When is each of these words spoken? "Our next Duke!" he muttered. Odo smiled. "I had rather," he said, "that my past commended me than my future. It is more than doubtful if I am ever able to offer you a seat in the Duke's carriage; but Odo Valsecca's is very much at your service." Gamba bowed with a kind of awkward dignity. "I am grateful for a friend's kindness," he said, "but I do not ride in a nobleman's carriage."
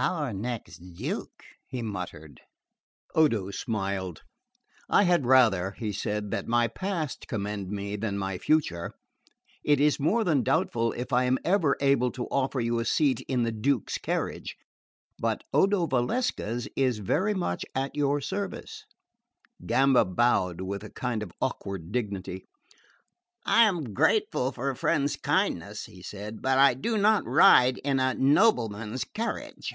"Our 0.00 0.32
next 0.32 0.78
Duke!" 0.94 1.42
he 1.66 1.82
muttered. 1.82 2.40
Odo 3.16 3.50
smiled. 3.50 4.22
"I 4.88 5.02
had 5.02 5.26
rather," 5.26 5.72
he 5.72 5.90
said, 5.90 6.30
"that 6.30 6.46
my 6.46 6.68
past 6.68 7.26
commended 7.26 7.72
me 7.72 7.96
than 7.96 8.16
my 8.16 8.38
future. 8.38 8.92
It 9.64 9.80
is 9.80 9.98
more 9.98 10.22
than 10.22 10.44
doubtful 10.44 10.92
if 10.92 11.12
I 11.12 11.24
am 11.24 11.36
ever 11.44 11.76
able 11.80 12.12
to 12.12 12.26
offer 12.26 12.60
you 12.60 12.78
a 12.78 12.84
seat 12.84 13.22
in 13.22 13.42
the 13.42 13.50
Duke's 13.50 13.98
carriage; 13.98 14.54
but 15.18 15.42
Odo 15.52 15.88
Valsecca's 15.88 16.68
is 16.76 16.98
very 16.98 17.34
much 17.34 17.64
at 17.74 17.96
your 17.96 18.20
service." 18.20 18.84
Gamba 19.66 20.04
bowed 20.04 20.60
with 20.60 20.84
a 20.84 20.90
kind 20.90 21.24
of 21.24 21.32
awkward 21.40 21.90
dignity. 21.90 22.44
"I 23.44 23.64
am 23.64 23.94
grateful 23.94 24.52
for 24.52 24.70
a 24.70 24.76
friend's 24.76 25.16
kindness," 25.16 25.86
he 25.86 26.04
said, 26.04 26.40
"but 26.40 26.56
I 26.56 26.74
do 26.74 26.96
not 26.98 27.26
ride 27.26 27.78
in 27.78 27.98
a 27.98 28.14
nobleman's 28.14 29.02
carriage." 29.02 29.74